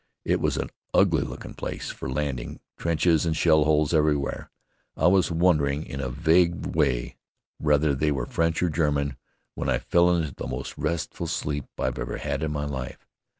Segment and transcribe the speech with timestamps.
[0.25, 4.49] It was an ugly looking place for landing, trenches and shell holes everywhere.
[4.97, 7.17] I was wondering in a vague way
[7.59, 9.15] whether they were French or German,
[9.53, 13.07] when I fell into the most restful sleep I've ever had in my life.